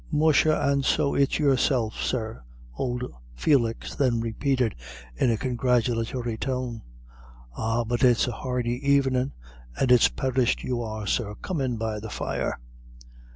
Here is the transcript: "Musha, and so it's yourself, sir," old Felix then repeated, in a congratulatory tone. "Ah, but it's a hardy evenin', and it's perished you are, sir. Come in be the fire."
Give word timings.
"Musha, 0.11 0.59
and 0.59 0.83
so 0.83 1.13
it's 1.13 1.37
yourself, 1.37 1.93
sir," 2.01 2.41
old 2.73 3.03
Felix 3.35 3.93
then 3.93 4.19
repeated, 4.19 4.73
in 5.15 5.29
a 5.29 5.37
congratulatory 5.37 6.39
tone. 6.39 6.81
"Ah, 7.55 7.83
but 7.83 8.03
it's 8.03 8.27
a 8.27 8.31
hardy 8.31 8.81
evenin', 8.93 9.33
and 9.79 9.91
it's 9.91 10.09
perished 10.09 10.63
you 10.63 10.81
are, 10.81 11.05
sir. 11.05 11.35
Come 11.43 11.61
in 11.61 11.77
be 11.77 11.99
the 12.01 12.09
fire." 12.09 12.57